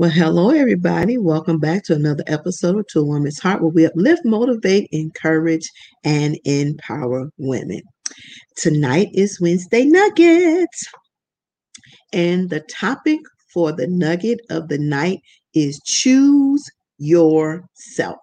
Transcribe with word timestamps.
Well, 0.00 0.08
hello, 0.08 0.48
everybody. 0.48 1.18
Welcome 1.18 1.58
back 1.58 1.84
to 1.84 1.94
another 1.94 2.24
episode 2.26 2.78
of 2.78 2.86
To 2.86 3.00
a 3.00 3.04
Woman's 3.04 3.38
Heart, 3.38 3.60
where 3.60 3.70
we 3.70 3.84
uplift, 3.84 4.24
motivate, 4.24 4.88
encourage, 4.92 5.68
and 6.04 6.38
empower 6.46 7.30
women. 7.36 7.82
Tonight 8.56 9.08
is 9.12 9.38
Wednesday 9.42 9.84
Nuggets. 9.84 10.86
And 12.14 12.48
the 12.48 12.60
topic 12.60 13.20
for 13.52 13.72
the 13.72 13.88
nugget 13.88 14.40
of 14.48 14.68
the 14.68 14.78
night 14.78 15.20
is 15.52 15.78
choose 15.84 16.64
yourself. 16.96 18.16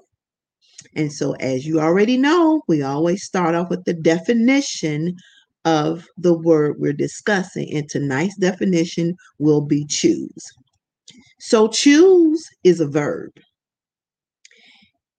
And 0.96 1.14
so, 1.14 1.34
as 1.34 1.68
you 1.68 1.80
already 1.80 2.18
know, 2.18 2.64
we 2.68 2.82
always 2.82 3.24
start 3.24 3.54
off 3.54 3.70
with 3.70 3.86
the 3.86 3.94
definition 3.94 5.16
of 5.64 6.08
the 6.18 6.36
word 6.36 6.78
we're 6.80 6.92
discussing. 6.92 7.72
And 7.72 7.88
tonight's 7.88 8.36
definition 8.38 9.14
will 9.38 9.62
be 9.62 9.86
choose. 9.86 10.44
So 11.40 11.68
choose 11.68 12.44
is 12.64 12.80
a 12.80 12.88
verb. 12.88 13.32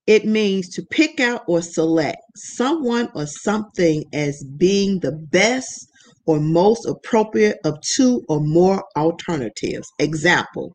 It 0.07 0.25
means 0.25 0.69
to 0.71 0.83
pick 0.91 1.21
out 1.21 1.43
or 1.47 1.61
select 1.61 2.19
someone 2.35 3.11
or 3.15 3.27
something 3.27 4.05
as 4.13 4.43
being 4.57 5.01
the 5.01 5.13
best 5.13 5.87
or 6.27 6.41
most 6.41 6.87
appropriate 6.87 7.59
of 7.65 7.79
two 7.95 8.23
or 8.29 8.41
more 8.41 8.85
alternatives. 8.97 9.87
Example, 9.99 10.75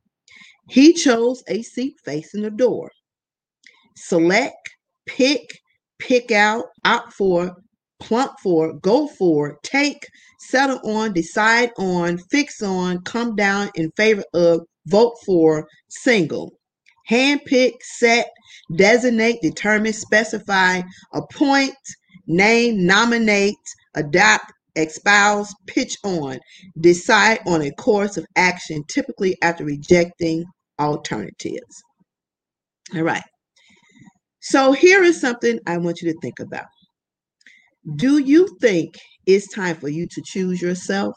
he 0.70 0.94
chose 0.94 1.44
a 1.48 1.62
seat 1.62 1.96
facing 2.06 2.44
the 2.44 2.52
door. 2.52 2.92
Select, 3.96 4.70
pick, 5.06 5.42
pick 6.00 6.32
out, 6.32 6.66
opt 6.86 7.14
for, 7.14 7.56
plump 8.00 8.34
for, 8.42 8.74
go 8.80 9.08
for, 9.08 9.58
take, 9.64 10.06
settle 10.50 10.80
on, 10.84 11.14
decide 11.14 11.72
on, 11.78 12.18
fix 12.32 12.62
on, 12.62 13.02
come 13.02 13.36
down 13.36 13.70
in 13.76 13.90
favor 13.98 14.24
of, 14.34 14.62
vote 14.88 15.16
for, 15.26 15.68
single. 15.90 16.54
Handpick, 17.10 17.74
set, 17.82 18.28
designate, 18.76 19.42
determine, 19.42 19.94
specify, 19.94 20.82
appoint, 21.14 21.76
name, 22.28 22.86
nominate, 22.86 23.56
adopt, 23.96 24.52
espouse, 24.76 25.54
pitch 25.68 25.98
on, 26.04 26.40
decide 26.80 27.40
on 27.46 27.62
a 27.62 27.72
course 27.72 28.18
of 28.18 28.26
action, 28.36 28.84
typically 28.88 29.36
after 29.42 29.66
rejecting 29.66 30.46
alternatives. 30.80 31.84
All 32.96 33.04
right. 33.04 33.24
So 34.42 34.74
here 34.74 35.04
is 35.04 35.22
something 35.22 35.60
I 35.68 35.78
want 35.78 36.02
you 36.02 36.12
to 36.12 36.20
think 36.20 36.40
about. 36.40 36.66
Do 37.96 38.18
you 38.18 38.48
think 38.62 38.96
it's 39.26 39.54
time 39.54 39.76
for 39.76 39.90
you 39.90 40.08
to 40.10 40.22
choose 40.26 40.62
yourself? 40.62 41.16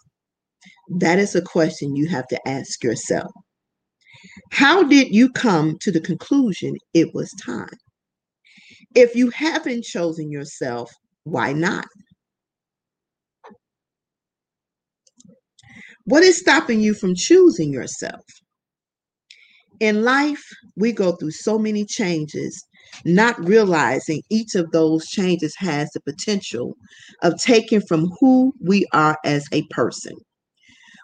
That 0.98 1.19
is 1.19 1.34
a 1.34 1.43
question 1.43 1.97
you 1.97 2.09
have 2.09 2.27
to 2.28 2.48
ask 2.48 2.83
yourself. 2.84 3.31
How 4.50 4.82
did 4.82 5.14
you 5.14 5.31
come 5.31 5.78
to 5.81 5.91
the 5.91 6.00
conclusion 6.00 6.75
it 6.94 7.14
was 7.14 7.31
time? 7.44 7.78
If 8.94 9.14
you 9.14 9.31
haven't 9.31 9.84
chosen 9.84 10.31
yourself, 10.31 10.91
why 11.25 11.53
not? 11.53 11.87
What 16.04 16.22
is 16.22 16.38
stopping 16.38 16.81
you 16.81 16.94
from 16.94 17.15
choosing 17.15 17.72
yourself? 17.72 18.22
In 19.81 20.04
life, 20.04 20.44
we 20.76 20.92
go 20.92 21.12
through 21.12 21.32
so 21.32 21.59
many 21.59 21.84
changes, 21.84 22.65
not 23.04 23.38
realizing 23.44 24.22
each 24.31 24.54
of 24.54 24.70
those 24.70 25.06
changes 25.06 25.54
has 25.59 25.91
the 25.91 26.00
potential 26.00 26.75
of 27.22 27.38
taking 27.41 27.82
from 27.82 28.10
who 28.20 28.54
we 28.65 28.86
are 28.92 29.19
as 29.25 29.44
a 29.53 29.62
person. 29.70 30.15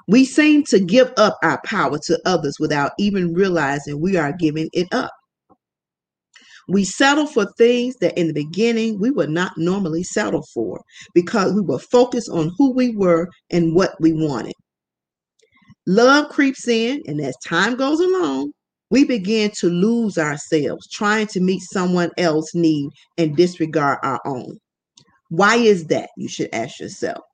We 0.08 0.24
seem 0.24 0.64
to 0.64 0.80
give 0.80 1.12
up 1.16 1.38
our 1.42 1.60
power 1.64 1.98
to 2.06 2.20
others 2.24 2.56
without 2.58 2.92
even 2.98 3.34
realizing 3.34 4.00
we 4.00 4.16
are 4.16 4.32
giving 4.32 4.68
it 4.72 4.88
up. 4.92 5.12
We 6.68 6.84
settle 6.84 7.26
for 7.26 7.46
things 7.58 7.96
that 8.00 8.16
in 8.18 8.28
the 8.28 8.32
beginning 8.32 9.00
we 9.00 9.10
would 9.10 9.30
not 9.30 9.52
normally 9.56 10.02
settle 10.02 10.44
for 10.54 10.80
because 11.14 11.52
we 11.52 11.60
were 11.60 11.78
focused 11.78 12.30
on 12.30 12.52
who 12.56 12.72
we 12.72 12.94
were 12.96 13.28
and 13.50 13.74
what 13.74 13.94
we 14.00 14.12
wanted. 14.12 14.54
Love 15.86 16.28
creeps 16.30 16.68
in, 16.68 17.02
and 17.06 17.20
as 17.20 17.36
time 17.44 17.74
goes 17.74 17.98
along, 17.98 18.52
we 18.90 19.04
begin 19.04 19.50
to 19.50 19.68
lose 19.68 20.16
ourselves 20.16 20.88
trying 20.92 21.26
to 21.26 21.40
meet 21.40 21.60
someone 21.72 22.10
else's 22.18 22.54
need 22.54 22.88
and 23.18 23.36
disregard 23.36 23.98
our 24.02 24.20
own. 24.24 24.58
Why 25.30 25.56
is 25.56 25.86
that? 25.86 26.10
You 26.16 26.28
should 26.28 26.50
ask 26.52 26.78
yourself. 26.78 27.24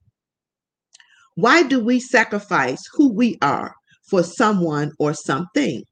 Why 1.38 1.62
do 1.62 1.78
we 1.78 2.00
sacrifice 2.00 2.82
who 2.94 3.14
we 3.14 3.38
are 3.40 3.72
for 4.10 4.24
someone 4.24 4.90
or 4.98 5.14
something? 5.14 5.84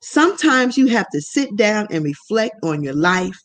Sometimes 0.00 0.78
you 0.78 0.86
have 0.86 1.08
to 1.12 1.20
sit 1.20 1.56
down 1.56 1.88
and 1.90 2.04
reflect 2.04 2.54
on 2.62 2.84
your 2.84 2.94
life 2.94 3.36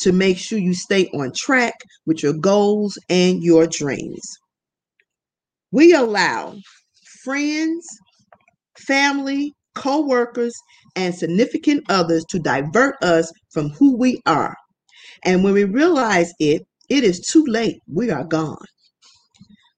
to 0.00 0.10
make 0.10 0.38
sure 0.38 0.58
you 0.58 0.74
stay 0.74 1.06
on 1.14 1.30
track 1.36 1.74
with 2.04 2.24
your 2.24 2.32
goals 2.32 2.98
and 3.08 3.44
your 3.44 3.68
dreams. 3.68 4.24
We 5.70 5.94
allow 5.94 6.56
friends, 7.22 7.86
family, 8.76 9.52
co 9.76 10.04
workers, 10.04 10.54
and 10.96 11.14
significant 11.14 11.84
others 11.90 12.24
to 12.30 12.40
divert 12.40 12.96
us 13.04 13.30
from 13.52 13.68
who 13.78 13.96
we 13.96 14.20
are. 14.26 14.56
And 15.24 15.44
when 15.44 15.54
we 15.54 15.62
realize 15.62 16.32
it, 16.40 16.62
it 16.88 17.04
is 17.04 17.20
too 17.20 17.44
late. 17.46 17.78
We 17.86 18.10
are 18.10 18.24
gone. 18.24 18.66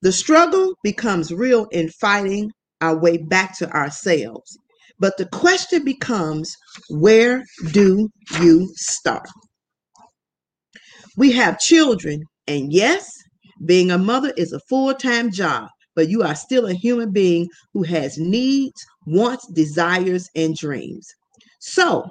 The 0.05 0.12
struggle 0.12 0.75
becomes 0.85 1.33
real 1.33 1.67
in 1.73 1.89
fighting 1.89 2.51
our 2.83 2.95
way 2.95 3.17
back 3.17 3.56
to 3.56 3.71
ourselves. 3.75 4.55
But 4.99 5.17
the 5.17 5.25
question 5.25 5.83
becomes 5.83 6.55
where 6.91 7.43
do 7.73 8.11
you 8.39 8.69
start? 8.75 9.27
We 11.17 11.33
have 11.33 11.59
children, 11.59 12.21
and 12.47 12.71
yes, 12.71 13.09
being 13.65 13.91
a 13.91 13.97
mother 13.97 14.35
is 14.37 14.53
a 14.53 14.61
full 14.69 14.93
time 14.93 15.31
job, 15.31 15.71
but 15.97 16.11
you 16.11 16.23
are 16.23 16.35
still 16.35 16.67
a 16.67 16.75
human 16.75 17.11
being 17.11 17.49
who 17.73 17.85
has 17.85 18.19
needs, 18.19 18.85
wants, 19.06 19.51
desires, 19.55 20.29
and 20.37 20.55
dreams. 20.55 21.09
So, 21.61 22.05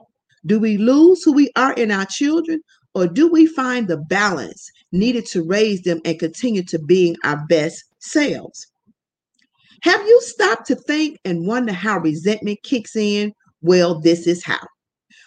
do 0.47 0.59
we 0.59 0.77
lose 0.77 1.21
who 1.23 1.33
we 1.33 1.51
are 1.55 1.73
in 1.73 1.91
our 1.91 2.07
children, 2.09 2.59
or 2.95 3.07
do 3.07 3.27
we 3.27 3.45
find 3.45 3.87
the 3.87 3.97
balance 3.97 4.69
needed 4.91 5.25
to 5.27 5.43
raise 5.43 5.81
them 5.81 5.99
and 6.05 6.19
continue 6.19 6.63
to 6.63 6.79
being 6.79 7.15
our 7.23 7.45
best 7.47 7.83
selves? 7.99 8.67
Have 9.81 10.01
you 10.01 10.21
stopped 10.21 10.67
to 10.67 10.75
think 10.75 11.17
and 11.25 11.47
wonder 11.47 11.73
how 11.73 11.99
resentment 11.99 12.59
kicks 12.63 12.95
in? 12.95 13.33
Well, 13.61 13.99
this 13.99 14.27
is 14.27 14.43
how. 14.43 14.59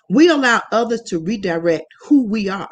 We 0.08 0.28
allow 0.28 0.62
others 0.72 1.02
to 1.08 1.18
redirect 1.18 1.84
who 2.02 2.26
we 2.26 2.48
are. 2.48 2.70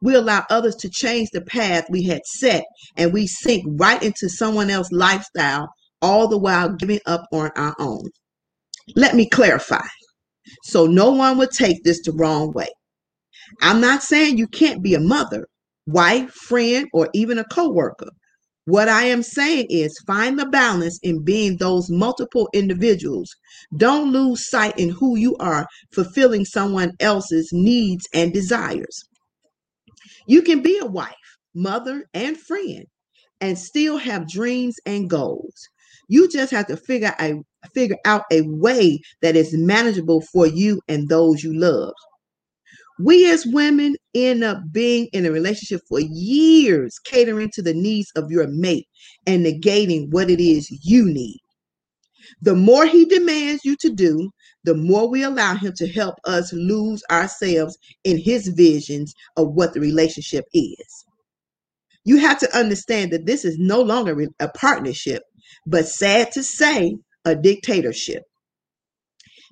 We 0.00 0.14
allow 0.14 0.44
others 0.50 0.76
to 0.76 0.90
change 0.90 1.30
the 1.32 1.40
path 1.40 1.86
we 1.90 2.04
had 2.04 2.24
set, 2.24 2.64
and 2.96 3.12
we 3.12 3.26
sink 3.26 3.64
right 3.66 4.00
into 4.00 4.28
someone 4.28 4.70
else's 4.70 4.92
lifestyle, 4.92 5.68
all 6.02 6.28
the 6.28 6.38
while 6.38 6.68
giving 6.68 7.00
up 7.06 7.26
on 7.32 7.50
our 7.56 7.74
own. 7.80 8.10
Let 8.94 9.16
me 9.16 9.28
clarify 9.28 9.86
so 10.62 10.86
no 10.86 11.10
one 11.10 11.38
would 11.38 11.50
take 11.50 11.84
this 11.84 12.00
the 12.02 12.12
wrong 12.12 12.52
way. 12.52 12.68
I'm 13.62 13.80
not 13.80 14.02
saying 14.02 14.38
you 14.38 14.46
can't 14.46 14.82
be 14.82 14.94
a 14.94 15.00
mother, 15.00 15.46
wife, 15.86 16.30
friend, 16.32 16.86
or 16.92 17.08
even 17.14 17.38
a 17.38 17.44
coworker. 17.44 18.10
What 18.66 18.88
I 18.88 19.04
am 19.04 19.22
saying 19.22 19.66
is 19.70 19.98
find 20.06 20.38
the 20.38 20.46
balance 20.46 20.98
in 21.02 21.24
being 21.24 21.56
those 21.56 21.88
multiple 21.88 22.48
individuals. 22.52 23.34
Don't 23.76 24.12
lose 24.12 24.48
sight 24.48 24.78
in 24.78 24.90
who 24.90 25.16
you 25.16 25.36
are 25.40 25.66
fulfilling 25.92 26.44
someone 26.44 26.92
else's 27.00 27.50
needs 27.52 28.06
and 28.12 28.32
desires. 28.32 29.04
You 30.26 30.42
can 30.42 30.60
be 30.60 30.78
a 30.78 30.86
wife, 30.86 31.14
mother, 31.54 32.04
and 32.12 32.36
friend 32.36 32.84
and 33.40 33.58
still 33.58 33.98
have 33.98 34.28
dreams 34.28 34.76
and 34.84 35.08
goals. 35.08 35.54
You 36.08 36.28
just 36.28 36.52
have 36.52 36.66
to 36.66 36.76
figure 36.76 37.14
a 37.20 37.34
figure 37.74 37.96
out 38.04 38.24
a 38.30 38.42
way 38.42 39.00
that 39.22 39.36
is 39.36 39.54
manageable 39.56 40.20
for 40.32 40.46
you 40.46 40.80
and 40.88 41.08
those 41.08 41.42
you 41.42 41.58
love. 41.58 41.92
We 43.00 43.30
as 43.30 43.46
women 43.46 43.96
end 44.14 44.42
up 44.42 44.58
being 44.72 45.08
in 45.12 45.26
a 45.26 45.30
relationship 45.30 45.82
for 45.88 46.00
years, 46.00 46.98
catering 46.98 47.50
to 47.54 47.62
the 47.62 47.74
needs 47.74 48.10
of 48.16 48.30
your 48.30 48.48
mate 48.48 48.88
and 49.26 49.44
negating 49.46 50.10
what 50.10 50.30
it 50.30 50.40
is 50.40 50.68
you 50.84 51.04
need. 51.04 51.40
The 52.42 52.54
more 52.54 52.86
he 52.86 53.04
demands 53.04 53.64
you 53.64 53.76
to 53.80 53.90
do, 53.90 54.30
the 54.64 54.74
more 54.74 55.08
we 55.08 55.22
allow 55.22 55.54
him 55.54 55.72
to 55.76 55.88
help 55.88 56.16
us 56.24 56.52
lose 56.52 57.02
ourselves 57.10 57.78
in 58.04 58.18
his 58.18 58.48
visions 58.48 59.14
of 59.36 59.54
what 59.54 59.74
the 59.74 59.80
relationship 59.80 60.44
is. 60.52 61.04
You 62.04 62.18
have 62.18 62.38
to 62.40 62.58
understand 62.58 63.12
that 63.12 63.26
this 63.26 63.44
is 63.44 63.58
no 63.58 63.80
longer 63.80 64.26
a 64.40 64.48
partnership, 64.48 65.22
but 65.66 65.86
sad 65.86 66.32
to 66.32 66.42
say, 66.42 66.96
a 67.24 67.34
dictatorship. 67.34 68.22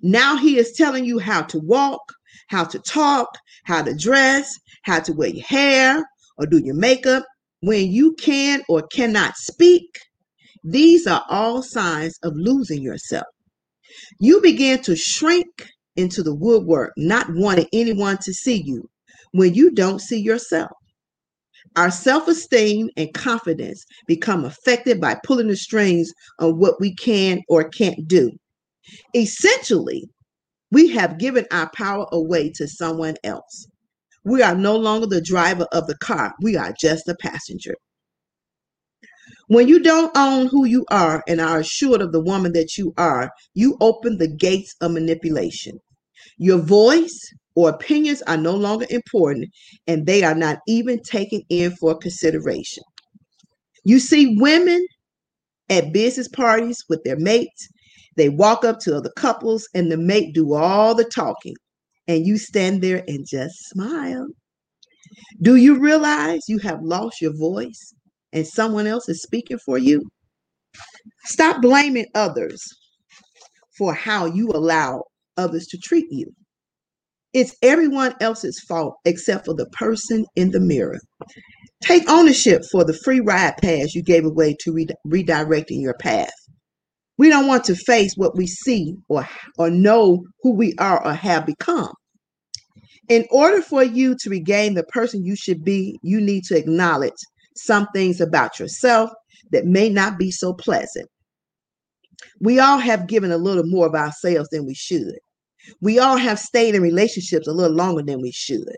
Now 0.02 0.36
he 0.36 0.58
is 0.58 0.72
telling 0.72 1.04
you 1.04 1.18
how 1.18 1.42
to 1.42 1.58
walk, 1.58 2.12
how 2.48 2.64
to 2.64 2.78
talk, 2.80 3.28
how 3.64 3.82
to 3.82 3.94
dress, 3.94 4.54
how 4.82 5.00
to 5.00 5.12
wear 5.12 5.28
your 5.28 5.44
hair 5.44 6.04
or 6.38 6.46
do 6.46 6.58
your 6.58 6.74
makeup. 6.74 7.24
When 7.60 7.90
you 7.90 8.14
can 8.14 8.62
or 8.68 8.82
cannot 8.92 9.36
speak, 9.36 9.98
these 10.62 11.06
are 11.06 11.24
all 11.28 11.62
signs 11.62 12.18
of 12.22 12.34
losing 12.36 12.82
yourself. 12.82 13.26
You 14.20 14.40
begin 14.40 14.82
to 14.82 14.96
shrink 14.96 15.46
into 15.96 16.22
the 16.22 16.34
woodwork, 16.34 16.92
not 16.96 17.26
wanting 17.30 17.66
anyone 17.72 18.18
to 18.22 18.32
see 18.32 18.62
you 18.62 18.88
when 19.32 19.54
you 19.54 19.70
don't 19.70 20.00
see 20.00 20.18
yourself. 20.20 20.70
Our 21.76 21.90
self 21.90 22.28
esteem 22.28 22.88
and 22.96 23.12
confidence 23.12 23.84
become 24.06 24.44
affected 24.44 25.00
by 25.00 25.18
pulling 25.24 25.48
the 25.48 25.56
strings 25.56 26.10
on 26.38 26.58
what 26.58 26.80
we 26.80 26.94
can 26.94 27.42
or 27.48 27.68
can't 27.68 28.06
do. 28.06 28.30
Essentially, 29.14 30.08
we 30.70 30.88
have 30.88 31.18
given 31.18 31.46
our 31.50 31.70
power 31.70 32.06
away 32.12 32.50
to 32.56 32.66
someone 32.68 33.16
else. 33.24 33.66
We 34.24 34.42
are 34.42 34.56
no 34.56 34.76
longer 34.76 35.06
the 35.06 35.20
driver 35.20 35.66
of 35.72 35.86
the 35.86 35.96
car, 35.98 36.34
we 36.42 36.56
are 36.56 36.74
just 36.78 37.08
a 37.08 37.14
passenger. 37.20 37.74
When 39.48 39.68
you 39.68 39.80
don't 39.80 40.16
own 40.16 40.48
who 40.48 40.64
you 40.64 40.84
are 40.90 41.22
and 41.28 41.40
are 41.40 41.60
assured 41.60 42.00
of 42.00 42.12
the 42.12 42.20
woman 42.20 42.52
that 42.52 42.76
you 42.76 42.92
are, 42.98 43.30
you 43.54 43.76
open 43.80 44.18
the 44.18 44.28
gates 44.28 44.74
of 44.80 44.92
manipulation. 44.92 45.78
Your 46.38 46.58
voice 46.58 47.18
or 47.54 47.70
opinions 47.70 48.22
are 48.22 48.36
no 48.36 48.54
longer 48.54 48.86
important 48.90 49.48
and 49.86 50.06
they 50.06 50.24
are 50.24 50.34
not 50.34 50.58
even 50.66 51.00
taken 51.02 51.42
in 51.48 51.74
for 51.76 51.96
consideration. 51.96 52.82
You 53.84 54.00
see 54.00 54.36
women 54.38 54.84
at 55.70 55.92
business 55.92 56.28
parties 56.28 56.84
with 56.88 57.02
their 57.04 57.18
mates 57.18 57.68
they 58.16 58.28
walk 58.28 58.64
up 58.64 58.80
to 58.80 58.96
other 58.96 59.12
couples 59.16 59.68
and 59.74 59.90
the 59.92 59.96
mate 59.96 60.34
do 60.34 60.54
all 60.54 60.94
the 60.94 61.04
talking 61.04 61.54
and 62.08 62.26
you 62.26 62.38
stand 62.38 62.82
there 62.82 63.02
and 63.08 63.26
just 63.28 63.54
smile. 63.70 64.28
Do 65.42 65.56
you 65.56 65.78
realize 65.78 66.40
you 66.48 66.58
have 66.60 66.82
lost 66.82 67.20
your 67.20 67.36
voice 67.36 67.94
and 68.32 68.46
someone 68.46 68.86
else 68.86 69.08
is 69.08 69.22
speaking 69.22 69.58
for 69.64 69.78
you? 69.78 70.02
Stop 71.24 71.62
blaming 71.62 72.06
others 72.14 72.62
for 73.78 73.94
how 73.94 74.26
you 74.26 74.48
allow 74.48 75.04
others 75.36 75.66
to 75.68 75.78
treat 75.78 76.06
you. 76.10 76.32
It's 77.34 77.54
everyone 77.62 78.14
else's 78.20 78.60
fault 78.68 78.96
except 79.04 79.46
for 79.46 79.54
the 79.54 79.66
person 79.72 80.26
in 80.36 80.50
the 80.52 80.60
mirror. 80.60 80.98
Take 81.82 82.08
ownership 82.10 82.62
for 82.72 82.84
the 82.84 82.98
free 83.04 83.20
ride 83.20 83.56
pass 83.62 83.94
you 83.94 84.02
gave 84.02 84.24
away 84.24 84.56
to 84.60 84.72
re- 84.72 84.88
redirecting 85.06 85.82
your 85.82 85.94
path. 85.94 86.32
We 87.18 87.28
don't 87.28 87.46
want 87.46 87.64
to 87.64 87.74
face 87.74 88.14
what 88.16 88.36
we 88.36 88.46
see 88.46 88.96
or, 89.08 89.26
or 89.58 89.70
know 89.70 90.24
who 90.42 90.52
we 90.54 90.74
are 90.78 91.04
or 91.04 91.14
have 91.14 91.46
become. 91.46 91.92
In 93.08 93.24
order 93.30 93.62
for 93.62 93.82
you 93.82 94.16
to 94.16 94.30
regain 94.30 94.74
the 94.74 94.84
person 94.84 95.24
you 95.24 95.36
should 95.36 95.64
be, 95.64 95.98
you 96.02 96.20
need 96.20 96.44
to 96.44 96.56
acknowledge 96.56 97.14
some 97.54 97.86
things 97.94 98.20
about 98.20 98.58
yourself 98.58 99.10
that 99.52 99.64
may 99.64 99.88
not 99.88 100.18
be 100.18 100.30
so 100.30 100.52
pleasant. 100.52 101.08
We 102.40 102.58
all 102.58 102.78
have 102.78 103.06
given 103.06 103.30
a 103.30 103.38
little 103.38 103.64
more 103.64 103.86
of 103.86 103.94
ourselves 103.94 104.48
than 104.50 104.66
we 104.66 104.74
should. 104.74 105.16
We 105.80 105.98
all 105.98 106.16
have 106.16 106.38
stayed 106.38 106.74
in 106.74 106.82
relationships 106.82 107.46
a 107.46 107.52
little 107.52 107.76
longer 107.76 108.02
than 108.02 108.20
we 108.20 108.32
should. 108.32 108.76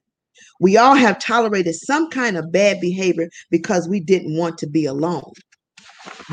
We 0.61 0.77
all 0.77 0.95
have 0.95 1.19
tolerated 1.19 1.75
some 1.75 2.11
kind 2.11 2.37
of 2.37 2.53
bad 2.53 2.81
behavior 2.81 3.29
because 3.51 3.89
we 3.89 4.01
didn't 4.01 4.37
want 4.37 4.59
to 4.59 4.67
be 4.67 4.85
alone. 4.85 5.33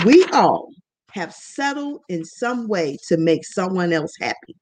We 0.05 0.23
all 0.33 0.69
have 1.15 1.33
settled 1.33 2.01
in 2.09 2.25
some 2.25 2.67
way 2.67 2.97
to 3.07 3.17
make 3.17 3.45
someone 3.45 3.93
else 3.93 4.11
happy. 4.19 4.55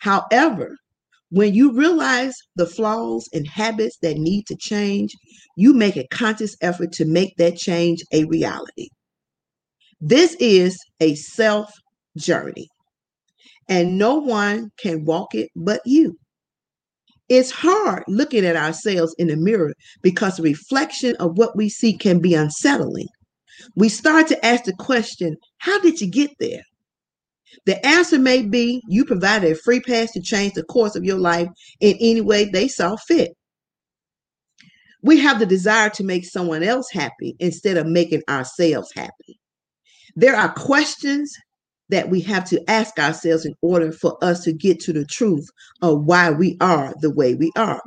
However, 0.00 0.76
when 1.30 1.54
you 1.54 1.72
realize 1.72 2.34
the 2.56 2.66
flaws 2.66 3.28
and 3.32 3.46
habits 3.46 3.98
that 4.00 4.16
need 4.16 4.46
to 4.46 4.56
change, 4.56 5.12
you 5.56 5.74
make 5.74 5.96
a 5.96 6.06
conscious 6.08 6.56
effort 6.62 6.92
to 6.92 7.04
make 7.04 7.36
that 7.36 7.56
change 7.56 8.02
a 8.12 8.24
reality. 8.24 8.88
This 10.00 10.36
is 10.40 10.78
a 11.00 11.14
self 11.16 11.70
journey, 12.16 12.68
and 13.68 13.98
no 13.98 14.16
one 14.16 14.70
can 14.78 15.04
walk 15.04 15.34
it 15.34 15.50
but 15.54 15.80
you. 15.84 16.16
It's 17.28 17.50
hard 17.50 18.04
looking 18.06 18.44
at 18.44 18.56
ourselves 18.56 19.14
in 19.18 19.28
the 19.28 19.36
mirror 19.36 19.74
because 20.02 20.36
the 20.36 20.42
reflection 20.42 21.16
of 21.16 21.36
what 21.36 21.56
we 21.56 21.68
see 21.68 21.96
can 21.96 22.20
be 22.20 22.34
unsettling 22.34 23.08
we 23.76 23.88
start 23.88 24.28
to 24.28 24.46
ask 24.46 24.64
the 24.64 24.72
question 24.74 25.36
how 25.58 25.80
did 25.80 26.00
you 26.00 26.10
get 26.10 26.30
there? 26.38 26.62
The 27.66 27.84
answer 27.86 28.18
may 28.18 28.42
be 28.42 28.82
you 28.88 29.04
provided 29.04 29.52
a 29.52 29.56
free 29.56 29.80
pass 29.80 30.12
to 30.12 30.20
change 30.20 30.54
the 30.54 30.64
course 30.64 30.96
of 30.96 31.04
your 31.04 31.18
life 31.18 31.48
in 31.80 31.96
any 32.00 32.20
way 32.20 32.44
they 32.44 32.68
saw 32.68 32.96
fit. 32.96 33.32
We 35.02 35.18
have 35.20 35.38
the 35.38 35.46
desire 35.46 35.90
to 35.90 36.04
make 36.04 36.24
someone 36.24 36.62
else 36.62 36.90
happy 36.90 37.36
instead 37.38 37.76
of 37.76 37.86
making 37.86 38.22
ourselves 38.28 38.90
happy. 38.94 39.38
There 40.16 40.34
are 40.34 40.52
questions 40.52 41.32
that 41.90 42.08
we 42.08 42.20
have 42.22 42.48
to 42.48 42.70
ask 42.70 42.98
ourselves 42.98 43.44
in 43.44 43.54
order 43.60 43.92
for 43.92 44.16
us 44.22 44.44
to 44.44 44.52
get 44.52 44.80
to 44.80 44.92
the 44.92 45.04
truth 45.04 45.46
of 45.82 46.04
why 46.04 46.30
we 46.30 46.56
are 46.60 46.94
the 47.00 47.10
way 47.10 47.34
we 47.34 47.52
are. 47.56 47.82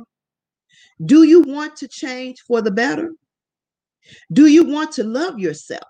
Do 1.04 1.24
you 1.24 1.40
want 1.40 1.76
to 1.76 1.88
change 1.88 2.38
for 2.46 2.62
the 2.62 2.70
better? 2.70 3.12
Do 4.32 4.46
you 4.46 4.64
want 4.64 4.92
to 4.92 5.04
love 5.04 5.38
yourself? 5.38 5.88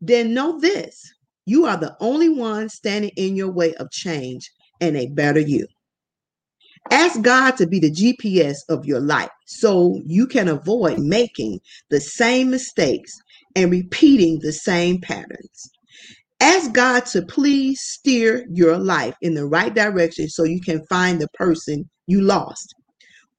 Then 0.00 0.34
know 0.34 0.58
this 0.58 1.12
you 1.44 1.66
are 1.66 1.76
the 1.76 1.96
only 2.00 2.28
one 2.28 2.68
standing 2.68 3.10
in 3.16 3.34
your 3.36 3.50
way 3.50 3.74
of 3.74 3.90
change 3.90 4.50
and 4.80 4.96
a 4.96 5.08
better 5.08 5.40
you. 5.40 5.66
Ask 6.90 7.20
God 7.22 7.56
to 7.56 7.66
be 7.66 7.78
the 7.78 7.90
GPS 7.90 8.58
of 8.68 8.84
your 8.84 9.00
life 9.00 9.30
so 9.46 10.00
you 10.04 10.26
can 10.26 10.48
avoid 10.48 10.98
making 10.98 11.60
the 11.90 12.00
same 12.00 12.50
mistakes 12.50 13.12
and 13.54 13.70
repeating 13.70 14.38
the 14.40 14.52
same 14.52 15.00
patterns. 15.00 15.70
Ask 16.40 16.72
God 16.72 17.06
to 17.06 17.22
please 17.22 17.80
steer 17.80 18.44
your 18.50 18.76
life 18.78 19.14
in 19.22 19.34
the 19.34 19.46
right 19.46 19.72
direction 19.72 20.28
so 20.28 20.42
you 20.42 20.60
can 20.60 20.84
find 20.86 21.20
the 21.20 21.28
person 21.34 21.88
you 22.06 22.20
lost. 22.20 22.74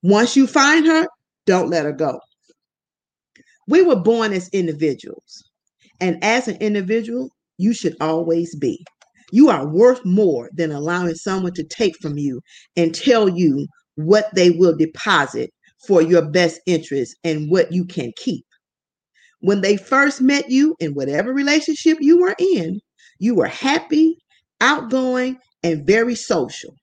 Once 0.02 0.38
you 0.38 0.48
find 0.48 0.86
her, 0.88 1.08
don't 1.46 1.70
let 1.70 1.86
her 1.86 1.92
go. 1.92 2.20
We 3.68 3.82
were 3.82 3.96
born 3.96 4.34
as 4.34 4.50
individuals. 4.50 5.44
And 6.02 6.22
as 6.24 6.48
an 6.48 6.58
individual, 6.58 7.30
you 7.58 7.74
should 7.74 7.96
always 8.02 8.56
be. 8.56 8.84
You 9.32 9.50
are 9.50 9.68
worth 9.68 10.04
more 10.06 10.50
than 10.54 10.72
allowing 10.72 11.16
someone 11.16 11.54
to 11.54 11.64
take 11.64 11.98
from 12.02 12.18
you 12.18 12.42
and 12.76 12.94
tell 12.94 13.30
you 13.30 13.68
what 13.96 14.34
they 14.36 14.50
will 14.52 14.76
deposit 14.76 15.52
for 15.88 16.02
your 16.02 16.30
best 16.30 16.62
interest 16.66 17.16
and 17.24 17.50
what 17.50 17.72
you 17.72 17.86
can 17.86 18.12
keep. 18.18 18.46
When 19.40 19.62
they 19.62 19.78
first 19.78 20.22
met 20.22 20.50
you 20.50 20.76
in 20.80 20.94
whatever 20.94 21.34
relationship 21.34 21.98
you 22.00 22.20
were 22.20 22.36
in, 22.40 22.80
you 23.20 23.36
were 23.36 23.48
happy, 23.48 24.18
outgoing, 24.62 25.38
and 25.64 25.86
very 25.86 26.16
social. 26.16 26.76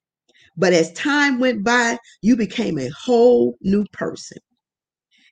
But 0.57 0.73
as 0.73 0.93
time 0.93 1.39
went 1.41 1.65
by, 1.65 1.99
you 2.23 2.37
became 2.37 2.79
a 2.79 2.91
whole 2.91 3.57
new 3.63 3.85
person. 3.93 4.39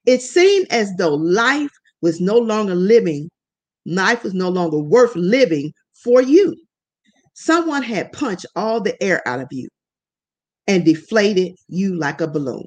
It 0.08 0.22
seemed 0.22 0.68
as 0.70 0.90
though 0.96 1.16
life 1.16 1.70
was 2.00 2.18
no 2.18 2.38
longer 2.38 2.74
living, 2.74 3.28
life 3.84 4.24
was 4.24 4.32
no 4.32 4.48
longer 4.48 4.78
worth 4.78 5.14
living 5.14 5.70
for 6.02 6.22
you. 6.22 6.56
Someone 7.34 7.82
had 7.82 8.10
punched 8.12 8.46
all 8.56 8.80
the 8.80 9.00
air 9.02 9.20
out 9.28 9.40
of 9.40 9.48
you 9.50 9.68
and 10.66 10.82
deflated 10.82 11.56
you 11.68 11.94
like 11.94 12.22
a 12.22 12.26
balloon. 12.26 12.64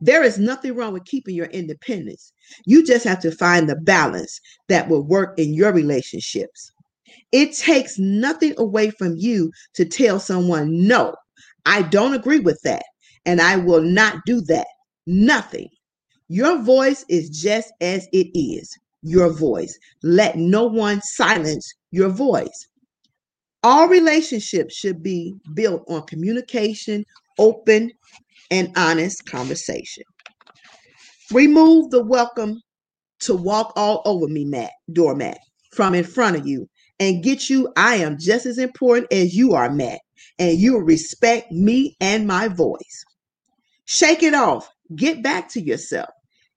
There 0.00 0.22
is 0.22 0.38
nothing 0.38 0.76
wrong 0.76 0.92
with 0.92 1.04
keeping 1.04 1.34
your 1.34 1.46
independence. 1.46 2.32
You 2.64 2.86
just 2.86 3.02
have 3.04 3.18
to 3.22 3.32
find 3.32 3.68
the 3.68 3.74
balance 3.74 4.40
that 4.68 4.88
will 4.88 5.02
work 5.02 5.36
in 5.36 5.52
your 5.52 5.72
relationships. 5.72 6.70
It 7.32 7.56
takes 7.56 7.98
nothing 7.98 8.54
away 8.56 8.90
from 8.90 9.16
you 9.16 9.50
to 9.74 9.84
tell 9.84 10.20
someone, 10.20 10.86
no, 10.86 11.16
I 11.66 11.82
don't 11.82 12.14
agree 12.14 12.38
with 12.38 12.60
that, 12.62 12.84
and 13.26 13.40
I 13.40 13.56
will 13.56 13.82
not 13.82 14.18
do 14.26 14.40
that. 14.42 14.68
Nothing. 15.08 15.68
Your 16.28 16.62
voice 16.62 17.04
is 17.08 17.30
just 17.30 17.72
as 17.80 18.06
it 18.12 18.28
is 18.38 18.76
your 19.02 19.32
voice. 19.32 19.78
Let 20.02 20.36
no 20.36 20.66
one 20.66 21.00
silence 21.02 21.72
your 21.90 22.10
voice. 22.10 22.66
All 23.62 23.88
relationships 23.88 24.74
should 24.74 25.02
be 25.02 25.34
built 25.54 25.84
on 25.88 26.02
communication, 26.06 27.04
open 27.38 27.90
and 28.50 28.72
honest 28.76 29.24
conversation. 29.26 30.04
Remove 31.32 31.90
the 31.90 32.04
welcome 32.04 32.60
to 33.20 33.34
walk 33.34 33.72
all 33.76 34.02
over 34.04 34.28
me, 34.28 34.44
mat, 34.44 34.70
doormat, 34.92 35.38
from 35.72 35.94
in 35.94 36.04
front 36.04 36.36
of 36.36 36.46
you 36.46 36.68
and 37.00 37.22
get 37.22 37.50
you. 37.50 37.72
I 37.76 37.96
am 37.96 38.16
just 38.18 38.46
as 38.46 38.58
important 38.58 39.12
as 39.12 39.34
you 39.34 39.54
are, 39.54 39.70
Matt, 39.70 40.00
and 40.38 40.58
you 40.58 40.78
respect 40.78 41.50
me 41.52 41.96
and 42.00 42.26
my 42.26 42.48
voice. 42.48 43.04
Shake 43.86 44.22
it 44.22 44.34
off. 44.34 44.68
Get 44.94 45.22
back 45.22 45.48
to 45.50 45.60
yourself. 45.60 46.08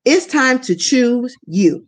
It's 0.03 0.25
time 0.25 0.60
to 0.62 0.75
choose 0.75 1.36
you. 1.46 1.88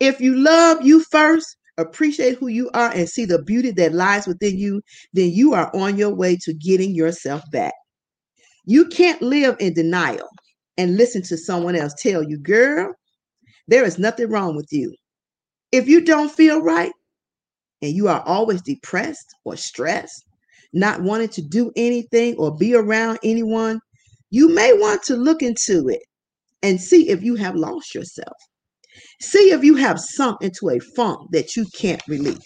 If 0.00 0.20
you 0.20 0.34
love 0.34 0.84
you 0.84 1.04
first, 1.04 1.56
appreciate 1.78 2.38
who 2.38 2.48
you 2.48 2.68
are, 2.74 2.90
and 2.90 3.08
see 3.08 3.24
the 3.24 3.42
beauty 3.42 3.70
that 3.72 3.94
lies 3.94 4.26
within 4.26 4.58
you, 4.58 4.82
then 5.12 5.30
you 5.30 5.54
are 5.54 5.70
on 5.74 5.96
your 5.96 6.12
way 6.14 6.36
to 6.42 6.52
getting 6.54 6.94
yourself 6.94 7.42
back. 7.52 7.74
You 8.66 8.86
can't 8.86 9.22
live 9.22 9.56
in 9.60 9.74
denial 9.74 10.28
and 10.76 10.96
listen 10.96 11.22
to 11.22 11.36
someone 11.36 11.76
else 11.76 11.94
tell 11.96 12.22
you, 12.24 12.38
girl, 12.38 12.92
there 13.68 13.84
is 13.84 13.98
nothing 13.98 14.28
wrong 14.28 14.56
with 14.56 14.68
you. 14.72 14.92
If 15.70 15.86
you 15.86 16.00
don't 16.00 16.30
feel 16.30 16.60
right 16.60 16.92
and 17.82 17.92
you 17.92 18.08
are 18.08 18.22
always 18.22 18.62
depressed 18.62 19.26
or 19.44 19.56
stressed, 19.56 20.24
not 20.72 21.02
wanting 21.02 21.28
to 21.28 21.42
do 21.42 21.70
anything 21.76 22.34
or 22.36 22.56
be 22.56 22.74
around 22.74 23.20
anyone, 23.22 23.80
you 24.30 24.52
may 24.52 24.72
want 24.72 25.04
to 25.04 25.14
look 25.14 25.40
into 25.40 25.88
it 25.88 26.02
and 26.64 26.80
see 26.80 27.10
if 27.10 27.22
you 27.22 27.34
have 27.36 27.54
lost 27.54 27.94
yourself. 27.94 28.36
See 29.20 29.52
if 29.52 29.62
you 29.62 29.74
have 29.76 30.00
sunk 30.00 30.38
into 30.40 30.70
a 30.70 30.80
funk 30.96 31.30
that 31.32 31.54
you 31.56 31.66
can't 31.74 32.02
release. 32.08 32.40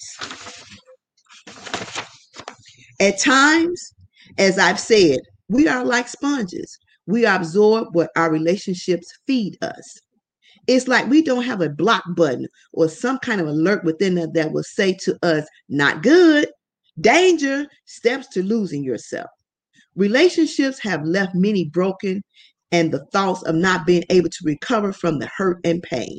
At 3.01 3.21
times, 3.21 3.81
as 4.37 4.59
I've 4.59 4.81
said, 4.81 5.21
we 5.49 5.69
are 5.69 5.85
like 5.85 6.09
sponges. 6.09 6.77
We 7.07 7.27
absorb 7.27 7.95
what 7.95 8.11
our 8.17 8.31
relationships 8.31 9.07
feed 9.27 9.57
us. 9.63 10.01
It's 10.67 10.89
like 10.89 11.09
we 11.09 11.23
don't 11.23 11.45
have 11.45 11.63
a 11.63 11.71
block 11.71 12.03
button 12.17 12.49
or 12.73 12.89
some 12.89 13.19
kind 13.21 13.41
of 13.41 13.47
alert 13.47 13.85
within 13.85 14.19
us 14.19 14.29
that 14.35 14.53
will 14.53 14.65
say 14.65 14.95
to 15.05 15.17
us, 15.23 15.47
not 15.69 16.03
good, 16.03 16.49
danger, 17.01 17.67
steps 17.87 18.27
to 18.31 18.43
losing 18.43 18.83
yourself. 18.83 19.31
Relationships 19.95 20.81
have 20.81 21.05
left 21.05 21.37
many 21.37 21.67
broken 21.67 22.23
and 22.73 22.93
the 22.93 23.05
thoughts 23.13 23.43
of 23.45 23.55
not 23.55 23.87
being 23.87 24.05
able 24.11 24.29
to 24.29 24.45
recover 24.45 24.93
from 24.93 25.19
the 25.19 25.31
hurt 25.37 25.59
and 25.65 25.83
pain. 25.83 26.19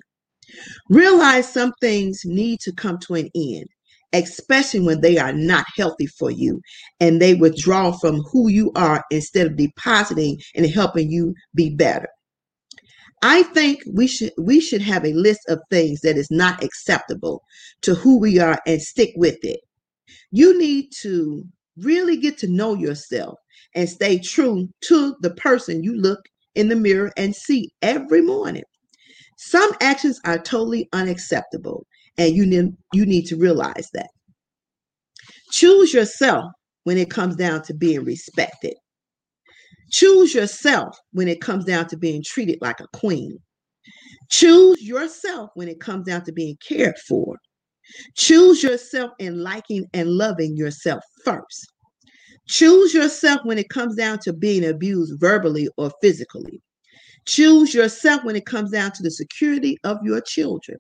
Realize 0.90 1.52
some 1.52 1.74
things 1.80 2.22
need 2.26 2.60
to 2.62 2.72
come 2.72 2.98
to 3.00 3.16
an 3.16 3.30
end 3.36 3.68
especially 4.14 4.80
when 4.80 5.02
they 5.02 5.18
are 5.18 5.34
not 5.34 5.66
healthy 5.78 6.08
for 6.08 6.32
you 6.32 6.62
and 7.00 7.22
they 7.22 7.36
withdraw 7.36 7.92
from 7.92 8.22
who 8.32 8.50
you 8.50 8.72
are 8.76 9.04
instead 9.12 9.48
of 9.48 9.56
depositing 9.56 10.38
and 10.56 10.66
helping 10.70 11.12
you 11.12 11.34
be 11.54 11.70
better. 11.76 12.08
I 13.22 13.44
think 13.44 13.82
we 13.92 14.08
should 14.08 14.32
we 14.38 14.62
should 14.62 14.82
have 14.82 15.06
a 15.06 15.14
list 15.14 15.42
of 15.50 15.60
things 15.70 16.02
that 16.02 16.18
is 16.18 16.32
not 16.32 16.64
acceptable 16.64 17.44
to 17.82 17.94
who 17.94 18.18
we 18.18 18.40
are 18.40 18.60
and 18.66 18.82
stick 18.82 19.12
with 19.18 19.38
it. 19.44 19.60
You 20.32 20.58
need 20.58 20.92
to 21.02 21.44
really 21.78 22.16
get 22.16 22.38
to 22.40 22.48
know 22.48 22.76
yourself 22.76 23.38
and 23.76 23.90
stay 23.90 24.20
true 24.20 24.70
to 24.82 25.16
the 25.22 25.32
person 25.32 25.84
you 25.84 25.98
look 25.98 26.20
in 26.60 26.68
the 26.68 26.76
mirror 26.76 27.12
and 27.16 27.34
see 27.34 27.72
every 27.82 28.22
morning. 28.22 28.64
Some 29.38 29.72
actions 29.80 30.20
are 30.26 30.38
totally 30.38 30.90
unacceptable 30.92 31.86
and 32.18 32.36
you 32.36 32.46
need 32.46 32.74
you 32.94 33.06
need 33.06 33.26
to 33.28 33.38
realize 33.38 33.90
that. 33.94 34.10
Choose 35.52 35.94
yourself 35.94 36.52
when 36.84 36.98
it 36.98 37.10
comes 37.10 37.38
down 37.38 37.64
to 37.64 37.74
being 37.74 38.04
respected. 38.04 38.74
Choose 39.90 40.34
yourself 40.34 40.98
when 41.14 41.30
it 41.30 41.40
comes 41.40 41.64
down 41.64 41.88
to 41.88 41.98
being 41.98 42.22
treated 42.26 42.60
like 42.62 42.82
a 42.82 42.88
queen. 42.94 43.38
Choose 44.30 44.82
yourself 44.82 45.50
when 45.56 45.70
it 45.70 45.80
comes 45.80 46.06
down 46.06 46.26
to 46.26 46.34
being 46.34 46.58
cared 46.68 46.98
for. 47.08 47.38
Choose 48.18 48.62
yourself 48.62 49.12
in 49.18 49.42
liking 49.42 49.86
and 49.94 50.10
loving 50.10 50.58
yourself 50.58 51.02
first. 51.24 51.66
Choose 52.50 52.96
yourself 52.96 53.42
when 53.44 53.60
it 53.60 53.70
comes 53.70 53.96
down 53.96 54.18
to 54.24 54.34
being 54.34 54.66
abused 54.66 55.20
verbally 55.20 55.70
or 55.78 55.92
physically. 56.02 56.64
Choose 57.28 57.76
yourself 57.76 58.24
when 58.24 58.36
it 58.36 58.48
comes 58.48 58.72
down 58.72 58.92
to 58.94 59.04
the 59.04 59.12
security 59.12 59.78
of 59.84 60.00
your 60.04 60.20
children. 60.20 60.80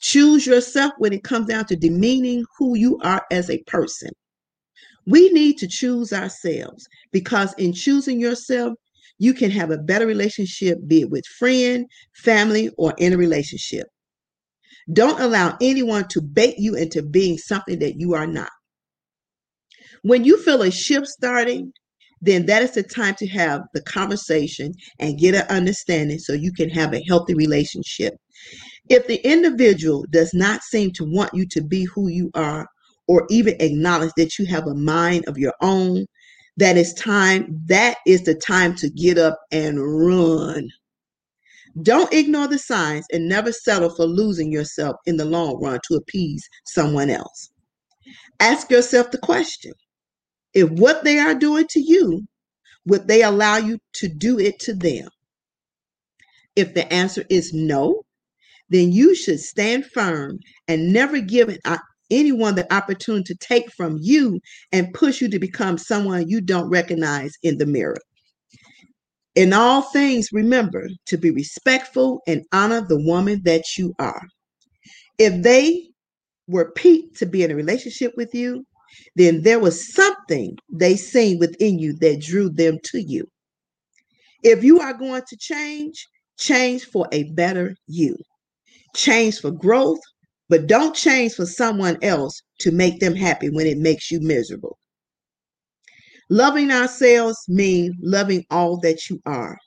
Choose 0.00 0.46
yourself 0.46 0.92
when 0.98 1.12
it 1.12 1.24
comes 1.24 1.48
down 1.48 1.64
to 1.66 1.74
demeaning 1.74 2.44
who 2.56 2.76
you 2.76 2.96
are 3.02 3.26
as 3.32 3.50
a 3.50 3.60
person. 3.64 4.10
We 5.04 5.30
need 5.30 5.58
to 5.58 5.66
choose 5.66 6.12
ourselves 6.12 6.86
because 7.10 7.52
in 7.54 7.72
choosing 7.72 8.20
yourself, 8.20 8.74
you 9.18 9.34
can 9.34 9.50
have 9.50 9.72
a 9.72 9.78
better 9.78 10.06
relationship, 10.06 10.78
be 10.86 11.00
it 11.00 11.10
with 11.10 11.26
friend, 11.26 11.86
family, 12.14 12.70
or 12.78 12.94
in 12.98 13.12
a 13.12 13.18
relationship. 13.18 13.88
Don't 14.92 15.20
allow 15.20 15.56
anyone 15.60 16.06
to 16.10 16.22
bait 16.22 16.54
you 16.56 16.76
into 16.76 17.02
being 17.02 17.36
something 17.36 17.80
that 17.80 17.98
you 17.98 18.14
are 18.14 18.28
not. 18.28 18.50
When 20.04 20.22
you 20.22 20.36
feel 20.36 20.60
a 20.60 20.70
shift 20.70 21.06
starting, 21.06 21.72
then 22.20 22.44
that 22.44 22.62
is 22.62 22.72
the 22.72 22.82
time 22.82 23.14
to 23.14 23.26
have 23.28 23.62
the 23.72 23.80
conversation 23.80 24.74
and 24.98 25.18
get 25.18 25.34
an 25.34 25.46
understanding 25.48 26.18
so 26.18 26.34
you 26.34 26.52
can 26.52 26.68
have 26.68 26.92
a 26.92 27.02
healthy 27.08 27.32
relationship. 27.32 28.12
If 28.90 29.06
the 29.06 29.26
individual 29.26 30.04
does 30.10 30.34
not 30.34 30.62
seem 30.62 30.90
to 30.92 31.06
want 31.06 31.32
you 31.32 31.46
to 31.52 31.62
be 31.62 31.84
who 31.84 32.08
you 32.08 32.30
are 32.34 32.66
or 33.08 33.26
even 33.30 33.56
acknowledge 33.60 34.12
that 34.18 34.38
you 34.38 34.44
have 34.44 34.66
a 34.66 34.74
mind 34.74 35.24
of 35.26 35.38
your 35.38 35.54
own, 35.62 36.04
that 36.58 36.76
is 36.76 36.92
time, 36.92 37.62
that 37.64 37.96
is 38.06 38.24
the 38.24 38.34
time 38.34 38.74
to 38.76 38.90
get 38.90 39.16
up 39.16 39.40
and 39.52 39.78
run. 39.80 40.68
Don't 41.80 42.12
ignore 42.12 42.46
the 42.46 42.58
signs 42.58 43.06
and 43.10 43.26
never 43.26 43.52
settle 43.52 43.88
for 43.88 44.04
losing 44.04 44.52
yourself 44.52 44.96
in 45.06 45.16
the 45.16 45.24
long 45.24 45.58
run 45.62 45.80
to 45.88 45.94
appease 45.94 46.46
someone 46.66 47.08
else. 47.08 47.48
Ask 48.38 48.70
yourself 48.70 49.10
the 49.10 49.16
question 49.16 49.72
if 50.54 50.70
what 50.70 51.04
they 51.04 51.18
are 51.18 51.34
doing 51.34 51.66
to 51.70 51.80
you, 51.80 52.26
would 52.86 53.08
they 53.08 53.22
allow 53.22 53.56
you 53.56 53.78
to 53.94 54.08
do 54.08 54.38
it 54.38 54.58
to 54.60 54.74
them? 54.74 55.08
If 56.56 56.74
the 56.74 56.90
answer 56.92 57.24
is 57.28 57.52
no, 57.52 58.02
then 58.68 58.92
you 58.92 59.14
should 59.14 59.40
stand 59.40 59.86
firm 59.86 60.38
and 60.68 60.92
never 60.92 61.20
give 61.20 61.48
it, 61.48 61.60
uh, 61.64 61.78
anyone 62.10 62.54
the 62.54 62.72
opportunity 62.72 63.34
to 63.34 63.38
take 63.38 63.70
from 63.72 63.98
you 64.00 64.40
and 64.72 64.92
push 64.94 65.20
you 65.20 65.28
to 65.30 65.38
become 65.38 65.78
someone 65.78 66.28
you 66.28 66.40
don't 66.40 66.68
recognize 66.70 67.32
in 67.42 67.58
the 67.58 67.66
mirror. 67.66 67.96
In 69.34 69.52
all 69.52 69.82
things, 69.82 70.28
remember 70.32 70.88
to 71.06 71.16
be 71.16 71.30
respectful 71.30 72.20
and 72.26 72.44
honor 72.52 72.86
the 72.86 73.00
woman 73.00 73.42
that 73.44 73.76
you 73.76 73.94
are. 73.98 74.22
If 75.18 75.42
they 75.42 75.88
were 76.46 76.72
piqued 76.72 77.16
to 77.18 77.26
be 77.26 77.42
in 77.42 77.50
a 77.50 77.56
relationship 77.56 78.12
with 78.16 78.34
you, 78.34 78.64
then 79.16 79.42
there 79.42 79.60
was 79.60 79.92
something 79.92 80.56
they 80.72 80.96
seen 80.96 81.38
within 81.38 81.78
you 81.78 81.94
that 81.94 82.20
drew 82.20 82.48
them 82.48 82.78
to 82.84 83.00
you. 83.00 83.26
If 84.42 84.62
you 84.62 84.80
are 84.80 84.94
going 84.94 85.22
to 85.28 85.36
change, 85.36 86.06
change 86.38 86.84
for 86.84 87.06
a 87.12 87.24
better 87.32 87.76
you 87.86 88.16
change 88.94 89.40
for 89.40 89.50
growth, 89.50 90.00
but 90.48 90.66
don't 90.66 90.94
change 90.94 91.34
for 91.34 91.46
someone 91.46 91.98
else 92.02 92.40
to 92.60 92.70
make 92.70 93.00
them 93.00 93.14
happy 93.14 93.50
when 93.50 93.66
it 93.66 93.78
makes 93.78 94.10
you 94.10 94.20
miserable. 94.20 94.78
Loving 96.30 96.70
ourselves 96.70 97.38
means 97.48 97.94
loving 98.00 98.44
all 98.50 98.78
that 98.80 99.10
you 99.10 99.20
are. 99.26 99.58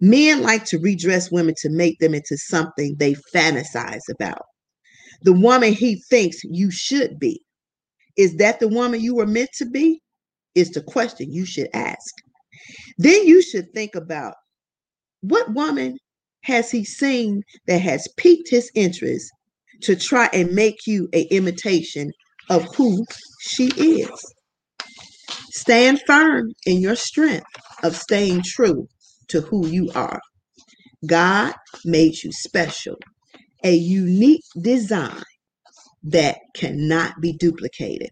Men 0.00 0.42
like 0.42 0.64
to 0.66 0.78
redress 0.78 1.30
women 1.30 1.54
to 1.58 1.70
make 1.70 1.98
them 1.98 2.14
into 2.14 2.36
something 2.36 2.94
they 2.98 3.16
fantasize 3.34 4.08
about. 4.10 4.42
The 5.22 5.32
woman 5.32 5.72
he 5.72 6.00
thinks 6.08 6.44
you 6.44 6.70
should 6.70 7.18
be. 7.18 7.40
Is 8.18 8.36
that 8.38 8.60
the 8.60 8.68
woman 8.68 9.00
you 9.02 9.16
were 9.16 9.26
meant 9.26 9.50
to 9.58 9.66
be? 9.66 10.02
Is 10.56 10.70
the 10.70 10.82
question 10.82 11.32
you 11.32 11.46
should 11.46 11.68
ask. 11.74 12.14
Then 12.98 13.26
you 13.26 13.42
should 13.42 13.72
think 13.74 13.94
about 13.96 14.34
What 15.22 15.52
woman 15.54 15.98
has 16.44 16.70
he 16.70 16.84
seen 16.84 17.42
that 17.66 17.80
has 17.82 18.08
piqued 18.16 18.50
his 18.50 18.70
interest 18.74 19.30
to 19.82 19.96
try 19.96 20.28
and 20.32 20.52
make 20.54 20.86
you 20.86 21.08
a 21.12 21.22
imitation 21.24 22.12
of 22.50 22.66
who 22.76 23.04
she 23.42 23.68
is? 23.76 24.10
Stand 25.50 26.02
firm 26.06 26.52
in 26.66 26.80
your 26.80 26.96
strength 26.96 27.46
of 27.84 27.96
staying 27.96 28.42
true 28.44 28.88
to 29.28 29.42
who 29.42 29.66
you 29.68 29.90
are. 29.94 30.20
God 31.06 31.54
made 31.84 32.22
you 32.24 32.32
special, 32.32 32.96
a 33.64 33.74
unique 33.74 34.44
design 34.60 35.24
that 36.10 36.38
cannot 36.54 37.20
be 37.20 37.32
duplicated. 37.32 38.10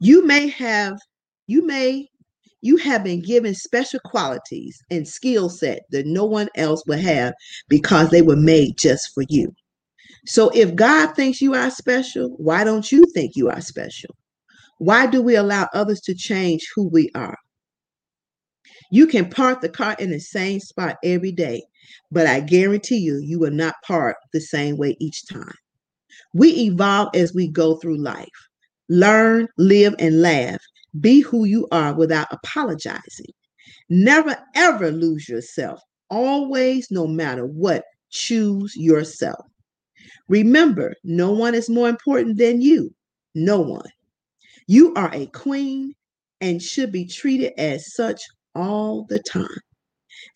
You 0.00 0.24
may 0.24 0.48
have, 0.48 0.98
you 1.46 1.66
may, 1.66 2.08
you 2.60 2.76
have 2.76 3.04
been 3.04 3.22
given 3.22 3.54
special 3.54 4.00
qualities 4.04 4.82
and 4.90 5.06
skill 5.06 5.48
set 5.48 5.82
that 5.90 6.06
no 6.06 6.24
one 6.24 6.48
else 6.56 6.82
will 6.86 6.98
have 6.98 7.34
because 7.68 8.10
they 8.10 8.22
were 8.22 8.36
made 8.36 8.76
just 8.78 9.12
for 9.14 9.24
you. 9.28 9.52
So 10.26 10.50
if 10.50 10.74
God 10.74 11.14
thinks 11.14 11.40
you 11.40 11.54
are 11.54 11.70
special, 11.70 12.34
why 12.38 12.64
don't 12.64 12.90
you 12.90 13.04
think 13.14 13.32
you 13.34 13.48
are 13.48 13.60
special? 13.60 14.14
Why 14.78 15.06
do 15.06 15.22
we 15.22 15.34
allow 15.34 15.68
others 15.72 16.00
to 16.02 16.14
change 16.14 16.66
who 16.74 16.88
we 16.88 17.10
are? 17.14 17.36
You 18.90 19.06
can 19.06 19.28
park 19.28 19.60
the 19.60 19.68
car 19.68 19.96
in 19.98 20.10
the 20.10 20.20
same 20.20 20.60
spot 20.60 20.96
every 21.04 21.32
day, 21.32 21.62
but 22.10 22.26
I 22.26 22.40
guarantee 22.40 22.98
you, 22.98 23.20
you 23.22 23.38
will 23.38 23.50
not 23.50 23.74
park 23.86 24.16
the 24.32 24.40
same 24.40 24.76
way 24.76 24.96
each 25.00 25.26
time. 25.26 25.54
We 26.34 26.50
evolve 26.50 27.08
as 27.14 27.34
we 27.34 27.48
go 27.48 27.76
through 27.76 27.98
life. 27.98 28.28
Learn, 28.88 29.48
live, 29.56 29.94
and 29.98 30.22
laugh. 30.22 30.60
Be 31.00 31.20
who 31.20 31.44
you 31.44 31.66
are 31.72 31.94
without 31.94 32.28
apologizing. 32.30 33.32
Never 33.88 34.36
ever 34.54 34.90
lose 34.90 35.28
yourself. 35.28 35.80
Always, 36.10 36.90
no 36.90 37.06
matter 37.06 37.46
what, 37.46 37.84
choose 38.10 38.74
yourself. 38.76 39.44
Remember, 40.28 40.94
no 41.04 41.32
one 41.32 41.54
is 41.54 41.68
more 41.70 41.88
important 41.88 42.38
than 42.38 42.60
you. 42.60 42.94
No 43.34 43.60
one. 43.60 43.88
You 44.66 44.94
are 44.94 45.10
a 45.14 45.26
queen 45.26 45.94
and 46.40 46.62
should 46.62 46.92
be 46.92 47.06
treated 47.06 47.52
as 47.58 47.94
such 47.94 48.22
all 48.54 49.06
the 49.08 49.18
time. 49.20 49.60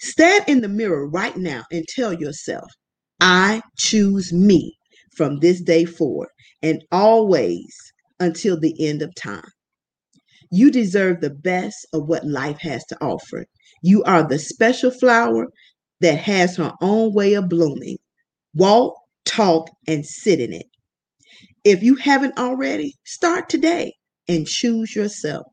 Stand 0.00 0.44
in 0.48 0.60
the 0.60 0.68
mirror 0.68 1.08
right 1.08 1.36
now 1.36 1.64
and 1.70 1.84
tell 1.88 2.12
yourself, 2.12 2.70
I 3.20 3.62
choose 3.76 4.32
me 4.32 4.76
from 5.16 5.40
this 5.40 5.60
day 5.60 5.84
forward 5.84 6.28
and 6.62 6.82
always 6.90 7.74
until 8.20 8.58
the 8.58 8.74
end 8.86 9.02
of 9.02 9.14
time. 9.14 9.50
You 10.50 10.70
deserve 10.70 11.20
the 11.20 11.30
best 11.30 11.86
of 11.92 12.06
what 12.06 12.26
life 12.26 12.58
has 12.60 12.84
to 12.86 13.02
offer. 13.02 13.46
You 13.82 14.02
are 14.04 14.26
the 14.26 14.38
special 14.38 14.90
flower 14.90 15.46
that 16.00 16.18
has 16.18 16.56
her 16.56 16.72
own 16.80 17.14
way 17.14 17.34
of 17.34 17.48
blooming. 17.48 17.96
Walk, 18.54 18.94
talk, 19.24 19.70
and 19.86 20.04
sit 20.04 20.40
in 20.40 20.52
it. 20.52 20.66
If 21.64 21.82
you 21.82 21.94
haven't 21.96 22.38
already, 22.38 22.94
start 23.04 23.48
today 23.48 23.94
and 24.28 24.46
choose 24.46 24.94
yourself. 24.94 25.46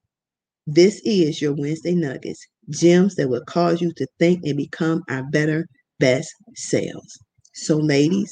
This 0.67 1.01
is 1.05 1.41
your 1.41 1.53
Wednesday 1.53 1.95
Nuggets, 1.95 2.45
gems 2.69 3.15
that 3.15 3.29
will 3.29 3.43
cause 3.45 3.81
you 3.81 3.91
to 3.95 4.07
think 4.19 4.41
and 4.43 4.57
become 4.57 5.01
our 5.09 5.23
better, 5.31 5.67
best 5.99 6.33
selves. 6.55 7.19
So, 7.53 7.77
ladies, 7.77 8.31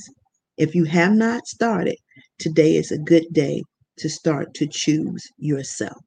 if 0.58 0.74
you 0.74 0.84
have 0.86 1.14
not 1.14 1.48
started, 1.48 1.98
today 2.40 2.76
is 2.76 2.92
a 2.92 2.98
good 2.98 3.26
day 3.32 3.64
to 3.98 4.10
start 4.10 4.54
to 4.56 4.68
choose 4.68 5.24
yourself. 5.38 5.98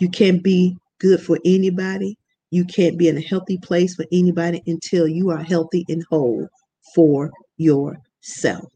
You 0.00 0.08
can't 0.08 0.42
be 0.42 0.76
good 1.00 1.20
for 1.20 1.38
anybody. 1.44 2.16
You 2.50 2.64
can't 2.64 2.98
be 2.98 3.08
in 3.08 3.16
a 3.16 3.22
healthy 3.22 3.58
place 3.58 3.94
for 3.94 4.04
anybody 4.12 4.62
until 4.66 5.08
you 5.08 5.30
are 5.30 5.42
healthy 5.42 5.84
and 5.88 6.04
whole 6.10 6.46
for 6.94 7.30
yourself. 7.56 8.68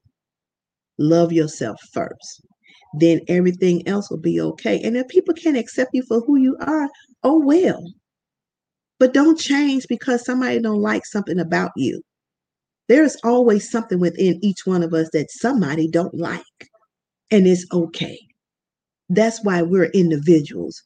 Love 0.99 1.33
yourself 1.33 1.79
first. 1.93 2.41
Then 2.99 3.21
everything 3.29 3.87
else 3.87 4.11
will 4.11 4.19
be 4.19 4.41
okay. 4.41 4.81
And 4.83 4.97
if 4.97 5.09
people 5.09 5.35
can't 5.35 5.57
accept 5.57 5.91
you 5.93 6.03
for 6.05 6.21
who 6.21 6.37
you 6.37 6.57
are, 6.61 6.89
oh 7.23 7.39
well. 7.39 7.83
But 8.99 9.13
don't 9.13 9.39
change 9.39 9.87
because 9.89 10.25
somebody 10.25 10.59
don't 10.61 10.81
like 10.81 11.05
something 11.05 11.39
about 11.39 11.73
you. 11.77 12.03
There's 12.89 13.17
always 13.25 13.71
something 13.71 13.99
within 13.99 14.39
each 14.43 14.65
one 14.65 14.83
of 14.83 14.95
us 14.95 15.09
that 15.13 15.31
somebody 15.31 15.89
don't 15.89 16.15
like. 16.15 16.43
And 17.31 17.47
it's 17.47 17.67
okay. 17.73 18.19
That's 19.09 19.43
why 19.45 19.63
we're 19.63 19.87
individuals. 19.87 20.81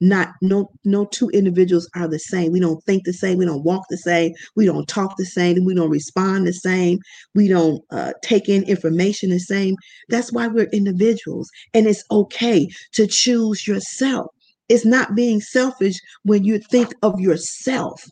Not 0.00 0.30
no 0.42 0.68
no 0.84 1.04
two 1.04 1.30
individuals 1.30 1.88
are 1.94 2.08
the 2.08 2.18
same. 2.18 2.50
We 2.50 2.58
don't 2.58 2.82
think 2.84 3.04
the 3.04 3.12
same. 3.12 3.38
We 3.38 3.44
don't 3.44 3.62
walk 3.62 3.84
the 3.88 3.98
same. 3.98 4.32
We 4.56 4.66
don't 4.66 4.88
talk 4.88 5.16
the 5.16 5.24
same. 5.24 5.64
We 5.64 5.74
don't 5.74 5.90
respond 5.90 6.44
the 6.44 6.52
same. 6.52 6.98
We 7.36 7.46
don't 7.46 7.80
uh, 7.92 8.12
take 8.20 8.48
in 8.48 8.64
information 8.64 9.30
the 9.30 9.38
same. 9.38 9.76
That's 10.08 10.32
why 10.32 10.48
we're 10.48 10.68
individuals. 10.72 11.48
And 11.72 11.86
it's 11.86 12.02
okay 12.10 12.68
to 12.94 13.06
choose 13.06 13.68
yourself. 13.68 14.26
It's 14.68 14.84
not 14.84 15.14
being 15.14 15.40
selfish 15.40 16.00
when 16.24 16.42
you 16.42 16.58
think 16.58 16.92
of 17.02 17.20
yourself. 17.20 18.04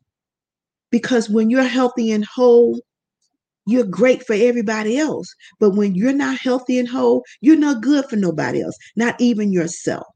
Because 0.92 1.28
when 1.28 1.50
you're 1.50 1.64
healthy 1.64 2.12
and 2.12 2.24
whole 2.24 2.78
you're 3.66 3.84
great 3.84 4.24
for 4.26 4.34
everybody 4.34 4.98
else 4.98 5.32
but 5.58 5.70
when 5.70 5.94
you're 5.94 6.12
not 6.12 6.38
healthy 6.38 6.78
and 6.78 6.88
whole 6.88 7.22
you're 7.40 7.56
not 7.56 7.82
good 7.82 8.04
for 8.06 8.16
nobody 8.16 8.62
else 8.62 8.76
not 8.96 9.14
even 9.20 9.52
yourself 9.52 10.06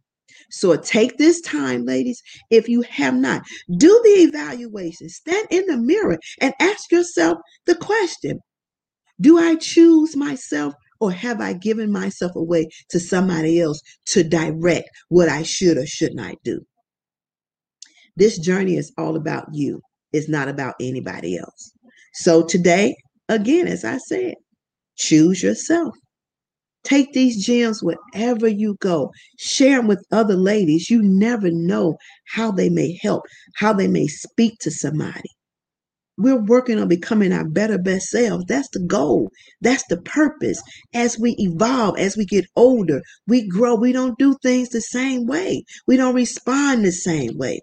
so 0.50 0.76
take 0.76 1.18
this 1.18 1.40
time, 1.40 1.85
ladies, 1.85 2.22
if 2.50 2.68
you 2.68 2.83
have 2.83 3.14
not, 3.14 3.42
do 3.76 4.00
the 4.04 4.22
evaluation, 4.22 5.09
stand 5.09 5.48
in 5.50 5.66
the 5.66 5.76
mirror 5.76 6.18
and 6.40 6.54
ask 6.61 6.92
yourself 6.92 7.38
the 7.66 7.74
question 7.74 8.38
Do 9.20 9.38
I 9.38 9.57
choose 9.57 10.16
myself 10.16 10.74
or 11.00 11.11
have 11.11 11.40
I 11.40 11.54
given 11.54 11.90
myself 11.90 12.37
away 12.37 12.68
to 12.90 13.00
somebody 13.00 13.61
else 13.61 13.80
to 14.07 14.22
direct 14.22 14.88
what 15.09 15.28
I 15.28 15.42
should 15.42 15.76
or 15.76 15.87
should 15.87 16.14
not 16.14 16.37
do? 16.44 16.61
This 18.16 18.38
journey 18.38 18.76
is 18.76 18.92
all 18.96 19.16
about 19.16 19.46
you, 19.52 19.80
it's 20.12 20.28
not 20.28 20.48
about 20.48 20.76
anybody 20.80 21.37
else. 21.37 21.72
So 22.12 22.44
today, 22.44 22.94
again, 23.29 23.67
as 23.69 23.85
I 23.85 23.99
said, 23.99 24.35
choose 24.97 25.43
yourself. 25.43 25.95
Take 26.85 27.13
these 27.13 27.45
gems 27.45 27.83
wherever 27.83 28.47
you 28.47 28.77
go. 28.81 29.11
Share 29.39 29.79
them 29.79 29.87
with 29.87 30.05
other 30.13 30.37
ladies. 30.37 30.91
You 30.91 31.03
never 31.03 31.51
know 31.51 31.97
how 32.29 32.51
they 32.51 32.69
may 32.69 32.99
help, 33.03 33.23
how 33.57 33.73
they 33.73 33.89
may 33.89 34.07
speak 34.07 34.59
to 34.61 34.71
somebody. 34.71 35.31
We're 36.17 36.45
working 36.45 36.79
on 36.79 36.87
becoming 36.89 37.33
our 37.33 37.49
better, 37.49 37.79
best 37.79 38.09
selves. 38.09 38.45
That's 38.47 38.69
the 38.73 38.81
goal. 38.87 39.31
That's 39.63 39.85
the 39.89 39.97
purpose. 39.97 40.63
As 40.95 41.19
we 41.19 41.35
evolve, 41.39 41.99
as 41.99 42.17
we 42.17 42.25
get 42.25 42.47
older, 42.55 43.03
we 43.27 43.49
grow. 43.49 43.75
We 43.75 43.93
don't 43.93 44.19
do 44.19 44.37
things 44.43 44.69
the 44.69 44.81
same 44.81 45.27
way. 45.27 45.65
We 45.89 45.97
don't 45.97 46.15
respond 46.15 46.85
the 46.85 46.93
same 46.93 47.37
way. 47.37 47.63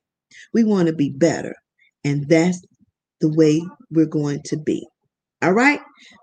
We 0.54 0.66
want 0.66 0.88
to 0.88 0.94
be 0.94 1.12
better. 1.12 1.56
And 2.04 2.28
that's 2.28 2.62
the 3.22 3.32
way 3.34 3.62
we're 3.90 4.06
going 4.06 4.42
to 4.46 4.58
be. 4.58 4.86
All 5.42 5.54
right. 5.54 5.80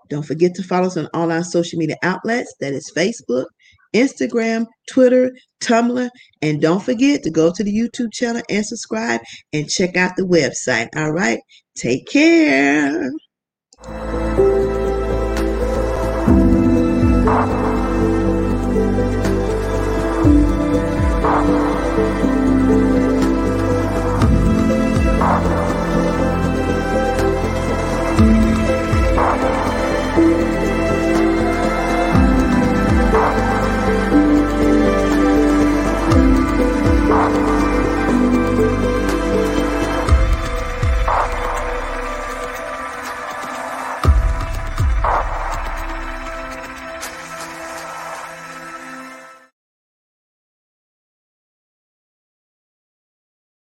Don't 0.09 0.25
forget 0.25 0.55
to 0.55 0.63
follow 0.63 0.87
us 0.87 0.97
on 0.97 1.07
all 1.13 1.31
our 1.31 1.43
social 1.43 1.77
media 1.77 1.97
outlets. 2.03 2.53
That 2.59 2.73
is 2.73 2.91
Facebook, 2.95 3.45
Instagram, 3.93 4.65
Twitter, 4.89 5.31
Tumblr. 5.61 6.09
And 6.41 6.61
don't 6.61 6.83
forget 6.83 7.23
to 7.23 7.31
go 7.31 7.51
to 7.53 7.63
the 7.63 7.73
YouTube 7.73 8.13
channel 8.13 8.41
and 8.49 8.65
subscribe 8.65 9.21
and 9.53 9.69
check 9.69 9.95
out 9.97 10.15
the 10.15 10.23
website. 10.23 10.89
All 10.95 11.11
right. 11.11 11.39
Take 11.75 12.07
care. 12.07 13.11